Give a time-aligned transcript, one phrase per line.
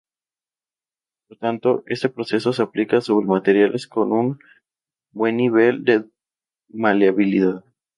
[1.27, 4.39] Por tanto, este proceso se aplica sobre materiales con un
[5.11, 6.09] buen nivel de
[6.69, 7.63] maleabilidad.